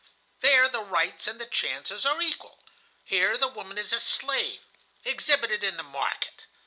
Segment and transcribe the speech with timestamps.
[0.39, 2.63] There the rights and the chances are equal;
[3.05, 4.61] here the woman is a slave,
[5.05, 6.45] exhibited in the market.